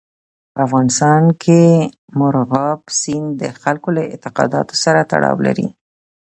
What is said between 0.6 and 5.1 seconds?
افغانستان کې مورغاب سیند د خلکو له اعتقاداتو سره